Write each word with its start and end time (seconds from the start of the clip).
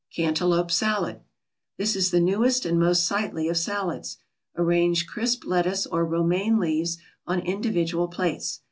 CANTALOUPE 0.15 0.71
SALAD 0.71 1.21
This 1.77 1.95
is 1.95 2.09
the 2.09 2.19
newest 2.19 2.65
and 2.65 2.79
most 2.79 3.05
sightly 3.05 3.47
of 3.47 3.55
salads. 3.57 4.17
Arrange 4.57 5.05
crisp 5.05 5.43
lettuce 5.45 5.85
or 5.85 6.03
Romaine 6.03 6.57
leaves 6.59 6.97
on 7.27 7.39
individual 7.41 8.07
plates. 8.07 8.59